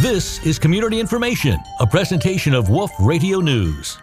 This 0.00 0.44
is 0.46 0.58
Community 0.58 1.00
Information, 1.00 1.58
a 1.80 1.86
presentation 1.86 2.54
of 2.54 2.68
Wolf 2.68 2.92
Radio 3.00 3.40
News. 3.40 3.98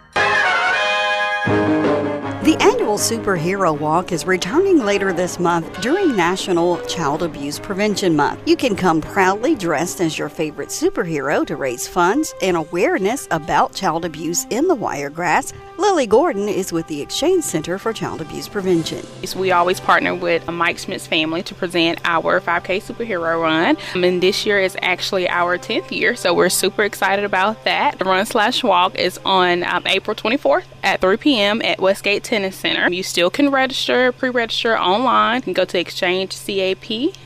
The 2.44 2.56
Superhero 2.96 3.78
Walk 3.78 4.10
is 4.10 4.26
returning 4.26 4.78
later 4.78 5.12
this 5.12 5.38
month 5.38 5.82
during 5.82 6.16
National 6.16 6.80
Child 6.86 7.22
Abuse 7.22 7.58
Prevention 7.58 8.16
Month. 8.16 8.40
You 8.48 8.56
can 8.56 8.74
come 8.74 9.02
proudly 9.02 9.54
dressed 9.54 10.00
as 10.00 10.18
your 10.18 10.30
favorite 10.30 10.70
superhero 10.70 11.46
to 11.46 11.56
raise 11.56 11.86
funds 11.86 12.34
and 12.40 12.56
awareness 12.56 13.28
about 13.30 13.74
child 13.74 14.06
abuse 14.06 14.46
in 14.48 14.66
the 14.66 14.74
Wiregrass. 14.74 15.52
Lily 15.78 16.06
Gordon 16.06 16.48
is 16.48 16.72
with 16.72 16.86
the 16.86 17.02
Exchange 17.02 17.44
Center 17.44 17.78
for 17.78 17.92
Child 17.92 18.22
Abuse 18.22 18.48
Prevention. 18.48 19.04
We 19.36 19.52
always 19.52 19.78
partner 19.78 20.14
with 20.14 20.50
Mike 20.50 20.78
Schmitz 20.78 21.06
family 21.06 21.42
to 21.42 21.54
present 21.54 22.00
our 22.04 22.40
5K 22.40 22.80
superhero 22.80 23.42
run. 23.42 23.76
And 23.94 24.22
this 24.22 24.46
year 24.46 24.58
is 24.58 24.74
actually 24.80 25.28
our 25.28 25.58
10th 25.58 25.90
year, 25.90 26.16
so 26.16 26.32
we're 26.32 26.48
super 26.48 26.82
excited 26.82 27.26
about 27.26 27.62
that. 27.64 27.98
The 27.98 28.06
run 28.06 28.24
slash 28.24 28.64
walk 28.64 28.94
is 28.94 29.20
on 29.26 29.64
um, 29.64 29.82
April 29.86 30.14
24th 30.14 30.64
at 30.82 31.02
3 31.02 31.18
p.m. 31.18 31.60
at 31.60 31.78
Westgate 31.78 32.24
Tennis 32.24 32.56
Center. 32.56 32.85
You 32.88 33.02
still 33.02 33.30
can 33.30 33.50
register, 33.50 34.12
pre 34.12 34.30
register 34.30 34.78
online. 34.78 35.42
Can 35.42 35.52
go 35.52 35.64
to 35.64 35.78
exchange.cap 35.78 37.16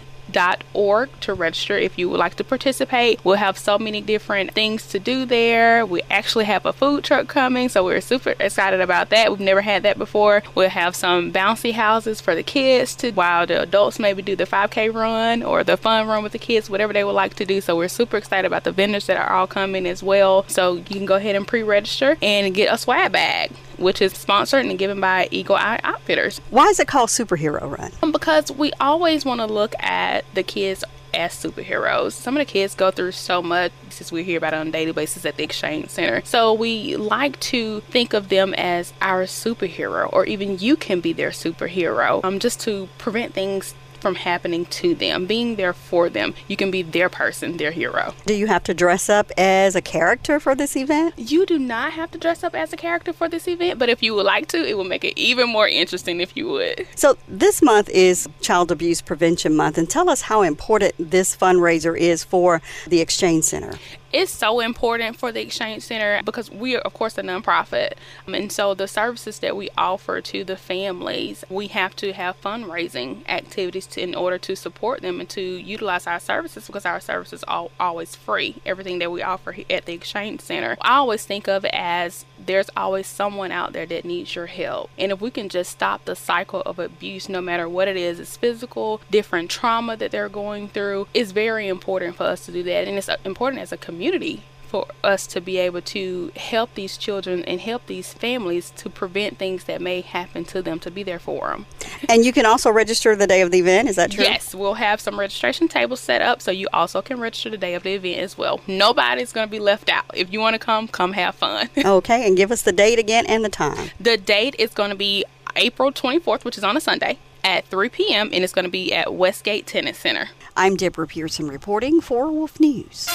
org 0.72 1.08
to 1.20 1.34
register 1.34 1.76
if 1.76 1.98
you 1.98 2.08
would 2.08 2.18
like 2.18 2.36
to 2.36 2.44
participate. 2.44 3.24
We'll 3.24 3.36
have 3.36 3.58
so 3.58 3.78
many 3.78 4.00
different 4.00 4.52
things 4.52 4.86
to 4.88 4.98
do 4.98 5.24
there. 5.24 5.84
We 5.84 6.02
actually 6.10 6.44
have 6.44 6.66
a 6.66 6.72
food 6.72 7.04
truck 7.04 7.28
coming, 7.28 7.68
so 7.68 7.84
we're 7.84 8.00
super 8.00 8.34
excited 8.38 8.80
about 8.80 9.10
that. 9.10 9.30
We've 9.30 9.40
never 9.40 9.60
had 9.60 9.82
that 9.82 9.98
before. 9.98 10.42
We'll 10.54 10.68
have 10.68 10.94
some 10.94 11.32
bouncy 11.32 11.72
houses 11.72 12.20
for 12.20 12.34
the 12.34 12.42
kids 12.42 12.94
to 12.96 13.10
while 13.12 13.46
the 13.46 13.62
adults 13.62 13.98
maybe 13.98 14.22
do 14.22 14.36
the 14.36 14.46
5K 14.46 14.94
run 14.94 15.42
or 15.42 15.64
the 15.64 15.76
fun 15.76 16.06
run 16.06 16.22
with 16.22 16.32
the 16.32 16.38
kids, 16.38 16.70
whatever 16.70 16.92
they 16.92 17.04
would 17.04 17.12
like 17.12 17.34
to 17.34 17.44
do. 17.44 17.60
So 17.60 17.76
we're 17.76 17.88
super 17.88 18.16
excited 18.16 18.46
about 18.46 18.64
the 18.64 18.72
vendors 18.72 19.06
that 19.06 19.16
are 19.16 19.32
all 19.32 19.46
coming 19.46 19.86
as 19.86 20.02
well. 20.02 20.44
So 20.48 20.74
you 20.74 20.84
can 20.84 21.06
go 21.06 21.16
ahead 21.16 21.36
and 21.36 21.46
pre-register 21.46 22.16
and 22.22 22.54
get 22.54 22.72
a 22.72 22.78
swag 22.78 23.12
bag 23.12 23.50
which 23.80 24.00
is 24.00 24.12
sponsored 24.12 24.64
and 24.66 24.78
given 24.78 25.00
by 25.00 25.28
Eagle 25.30 25.56
Eye 25.56 25.80
Outfitters. 25.82 26.40
Why 26.50 26.66
is 26.66 26.78
it 26.78 26.86
called 26.86 27.08
Superhero 27.08 27.76
Run? 27.76 27.90
Um, 28.02 28.12
because 28.12 28.52
we 28.52 28.72
always 28.80 29.24
want 29.24 29.40
to 29.40 29.46
look 29.46 29.74
at 29.82 30.24
the 30.34 30.42
kids 30.42 30.84
as 31.12 31.32
superheroes. 31.32 32.12
Some 32.12 32.36
of 32.36 32.40
the 32.40 32.50
kids 32.50 32.74
go 32.74 32.90
through 32.90 33.12
so 33.12 33.42
much 33.42 33.72
since 33.88 34.12
we 34.12 34.22
hear 34.22 34.38
about 34.38 34.52
it 34.52 34.58
on 34.58 34.68
a 34.68 34.70
daily 34.70 34.92
basis 34.92 35.24
at 35.24 35.36
the 35.36 35.42
Exchange 35.42 35.88
Center. 35.88 36.22
So 36.24 36.52
we 36.52 36.96
like 36.96 37.38
to 37.40 37.80
think 37.80 38.14
of 38.14 38.28
them 38.28 38.54
as 38.54 38.92
our 39.00 39.24
superhero, 39.24 40.08
or 40.12 40.24
even 40.26 40.58
you 40.58 40.76
can 40.76 41.00
be 41.00 41.12
their 41.12 41.30
superhero, 41.30 42.24
um, 42.24 42.38
just 42.38 42.60
to 42.60 42.88
prevent 42.98 43.34
things 43.34 43.74
from 44.00 44.14
happening 44.14 44.66
to 44.66 44.94
them, 44.94 45.26
being 45.26 45.56
there 45.56 45.72
for 45.72 46.08
them. 46.08 46.34
You 46.48 46.56
can 46.56 46.70
be 46.70 46.82
their 46.82 47.08
person, 47.08 47.56
their 47.56 47.70
hero. 47.70 48.14
Do 48.26 48.34
you 48.34 48.46
have 48.46 48.64
to 48.64 48.74
dress 48.74 49.08
up 49.08 49.30
as 49.36 49.74
a 49.76 49.82
character 49.82 50.40
for 50.40 50.54
this 50.54 50.76
event? 50.76 51.14
You 51.16 51.46
do 51.46 51.58
not 51.58 51.92
have 51.92 52.10
to 52.12 52.18
dress 52.18 52.42
up 52.42 52.54
as 52.54 52.72
a 52.72 52.76
character 52.76 53.12
for 53.12 53.28
this 53.28 53.46
event, 53.46 53.78
but 53.78 53.88
if 53.88 54.02
you 54.02 54.14
would 54.14 54.26
like 54.26 54.48
to, 54.48 54.58
it 54.58 54.76
will 54.76 54.84
make 54.84 55.04
it 55.04 55.18
even 55.18 55.48
more 55.48 55.68
interesting 55.68 56.20
if 56.20 56.36
you 56.36 56.48
would. 56.48 56.86
So, 56.94 57.16
this 57.28 57.62
month 57.62 57.88
is 57.90 58.28
Child 58.40 58.70
Abuse 58.72 59.00
Prevention 59.02 59.56
Month, 59.56 59.78
and 59.78 59.88
tell 59.88 60.08
us 60.08 60.22
how 60.22 60.42
important 60.42 60.94
this 60.98 61.36
fundraiser 61.36 61.98
is 61.98 62.24
for 62.24 62.62
the 62.86 63.00
Exchange 63.00 63.44
Center 63.44 63.72
it's 64.12 64.32
so 64.32 64.60
important 64.60 65.16
for 65.16 65.30
the 65.32 65.40
Exchange 65.40 65.82
Center 65.82 66.22
because 66.24 66.50
we 66.50 66.76
are, 66.76 66.80
of 66.80 66.94
course, 66.94 67.16
a 67.18 67.22
nonprofit. 67.22 67.92
Um, 68.26 68.34
and 68.34 68.50
so 68.50 68.74
the 68.74 68.88
services 68.88 69.38
that 69.40 69.56
we 69.56 69.70
offer 69.78 70.20
to 70.20 70.44
the 70.44 70.56
families, 70.56 71.44
we 71.48 71.68
have 71.68 71.94
to 71.96 72.12
have 72.12 72.40
fundraising 72.40 73.28
activities 73.28 73.86
to, 73.88 74.00
in 74.00 74.14
order 74.14 74.38
to 74.38 74.56
support 74.56 75.02
them 75.02 75.20
and 75.20 75.28
to 75.30 75.40
utilize 75.40 76.06
our 76.06 76.20
services 76.20 76.66
because 76.66 76.84
our 76.84 77.00
services 77.00 77.44
are 77.44 77.68
always 77.78 78.16
free. 78.16 78.56
Everything 78.66 78.98
that 78.98 79.12
we 79.12 79.22
offer 79.22 79.54
at 79.68 79.86
the 79.86 79.92
Exchange 79.92 80.40
Center, 80.40 80.76
I 80.80 80.96
always 80.96 81.24
think 81.24 81.48
of 81.48 81.64
it 81.64 81.72
as 81.72 82.24
there's 82.46 82.70
always 82.76 83.06
someone 83.06 83.52
out 83.52 83.72
there 83.72 83.86
that 83.86 84.04
needs 84.04 84.34
your 84.34 84.46
help. 84.46 84.90
And 84.98 85.12
if 85.12 85.20
we 85.20 85.30
can 85.30 85.48
just 85.48 85.70
stop 85.70 86.04
the 86.04 86.16
cycle 86.16 86.62
of 86.62 86.78
abuse, 86.78 87.28
no 87.28 87.40
matter 87.40 87.68
what 87.68 87.88
it 87.88 87.96
is, 87.96 88.18
it's 88.18 88.36
physical, 88.36 89.00
different 89.10 89.50
trauma 89.50 89.96
that 89.96 90.10
they're 90.10 90.28
going 90.28 90.68
through, 90.68 91.08
it's 91.14 91.32
very 91.32 91.68
important 91.68 92.16
for 92.16 92.24
us 92.24 92.44
to 92.46 92.52
do 92.52 92.62
that. 92.64 92.88
And 92.88 92.98
it's 92.98 93.08
uh, 93.08 93.16
important 93.24 93.62
as 93.62 93.72
a 93.72 93.76
community 93.76 94.00
community 94.10 94.42
for 94.70 94.86
us 95.02 95.26
to 95.26 95.40
be 95.40 95.58
able 95.58 95.82
to 95.82 96.30
help 96.36 96.72
these 96.74 96.96
children 96.96 97.44
and 97.44 97.60
help 97.60 97.86
these 97.86 98.12
families 98.12 98.70
to 98.76 98.88
prevent 98.88 99.36
things 99.36 99.64
that 99.64 99.82
may 99.82 100.00
happen 100.00 100.44
to 100.44 100.62
them 100.62 100.78
to 100.78 100.92
be 100.92 101.02
there 101.02 101.18
for 101.18 101.48
them. 101.48 101.66
And 102.08 102.24
you 102.24 102.32
can 102.32 102.46
also 102.46 102.70
register 102.70 103.16
the 103.16 103.26
day 103.26 103.40
of 103.40 103.50
the 103.50 103.58
event, 103.58 103.88
is 103.88 103.96
that 103.96 104.12
true? 104.12 104.22
Yes, 104.22 104.54
we'll 104.54 104.74
have 104.74 105.00
some 105.00 105.18
registration 105.18 105.66
tables 105.66 105.98
set 105.98 106.22
up 106.22 106.40
so 106.40 106.52
you 106.52 106.68
also 106.72 107.02
can 107.02 107.18
register 107.18 107.50
the 107.50 107.58
day 107.58 107.74
of 107.74 107.82
the 107.82 107.94
event 107.94 108.20
as 108.20 108.38
well. 108.38 108.60
Nobody's 108.68 109.32
going 109.32 109.46
to 109.48 109.50
be 109.50 109.58
left 109.58 109.90
out. 109.90 110.04
If 110.14 110.32
you 110.32 110.38
want 110.38 110.54
to 110.54 110.60
come, 110.60 110.86
come 110.86 111.14
have 111.14 111.34
fun. 111.34 111.68
okay, 111.84 112.26
and 112.28 112.36
give 112.36 112.52
us 112.52 112.62
the 112.62 112.72
date 112.72 113.00
again 113.00 113.26
and 113.26 113.44
the 113.44 113.48
time. 113.48 113.90
The 113.98 114.16
date 114.16 114.54
is 114.56 114.70
going 114.70 114.90
to 114.90 114.96
be 114.96 115.24
April 115.56 115.90
24th, 115.90 116.44
which 116.44 116.56
is 116.56 116.62
on 116.62 116.76
a 116.76 116.80
Sunday 116.80 117.18
at 117.42 117.66
3 117.66 117.88
p.m. 117.88 118.30
and 118.32 118.44
it's 118.44 118.52
going 118.52 118.66
to 118.66 118.70
be 118.70 118.92
at 118.94 119.12
Westgate 119.12 119.66
Tennis 119.66 119.98
Center. 119.98 120.28
I'm 120.56 120.76
Deborah 120.76 121.08
Pearson 121.08 121.48
reporting 121.48 122.00
for 122.00 122.30
Wolf 122.30 122.60
News. 122.60 123.08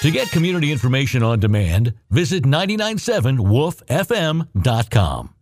To 0.00 0.10
get 0.10 0.30
community 0.30 0.72
information 0.72 1.22
on 1.22 1.40
demand, 1.40 1.92
visit 2.08 2.44
997wolffm.com. 2.44 5.34